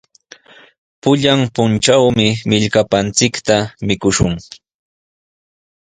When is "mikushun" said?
3.89-4.33